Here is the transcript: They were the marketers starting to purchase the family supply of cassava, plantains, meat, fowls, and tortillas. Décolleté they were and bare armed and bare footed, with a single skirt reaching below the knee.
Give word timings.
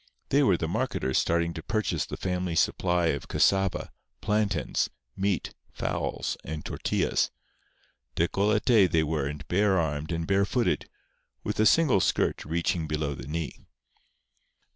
They 0.29 0.41
were 0.41 0.57
the 0.57 0.67
marketers 0.67 1.19
starting 1.19 1.53
to 1.53 1.61
purchase 1.61 2.07
the 2.07 2.17
family 2.17 2.55
supply 2.55 3.09
of 3.09 3.27
cassava, 3.27 3.91
plantains, 4.19 4.89
meat, 5.15 5.53
fowls, 5.71 6.37
and 6.43 6.65
tortillas. 6.65 7.29
Décolleté 8.15 8.89
they 8.89 9.03
were 9.03 9.27
and 9.27 9.47
bare 9.47 9.77
armed 9.77 10.11
and 10.11 10.25
bare 10.25 10.45
footed, 10.45 10.89
with 11.43 11.59
a 11.59 11.67
single 11.67 11.99
skirt 11.99 12.43
reaching 12.45 12.87
below 12.87 13.13
the 13.13 13.27
knee. 13.27 13.59